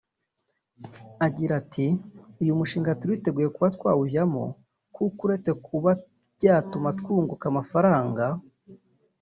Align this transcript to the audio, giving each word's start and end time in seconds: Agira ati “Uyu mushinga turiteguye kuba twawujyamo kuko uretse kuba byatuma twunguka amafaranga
Agira 1.25 1.53
ati 1.61 1.85
“Uyu 2.41 2.57
mushinga 2.59 2.97
turiteguye 3.01 3.47
kuba 3.55 3.67
twawujyamo 3.75 4.43
kuko 4.95 5.19
uretse 5.25 5.51
kuba 5.65 5.91
byatuma 6.37 6.89
twunguka 6.99 7.45
amafaranga 7.51 8.23